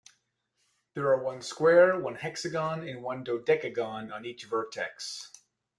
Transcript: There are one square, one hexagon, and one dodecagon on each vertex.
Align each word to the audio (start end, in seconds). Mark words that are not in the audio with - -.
There 0.95 1.09
are 1.09 1.21
one 1.23 1.43
square, 1.43 1.99
one 1.99 2.15
hexagon, 2.15 2.87
and 2.87 3.03
one 3.03 3.23
dodecagon 3.23 4.11
on 4.11 4.25
each 4.25 4.45
vertex. 4.45 5.31